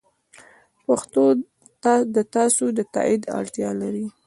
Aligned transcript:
پښتو 0.85 1.23
د 2.15 2.17
تاسو 2.35 2.63
د 2.77 2.79
تایید 2.93 3.23
اړتیا 3.39 3.69
لري. 3.81 4.05